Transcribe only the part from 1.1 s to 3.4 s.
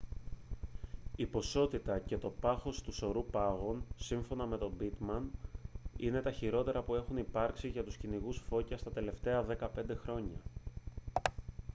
η ποσότητα και το πάχος του σωρού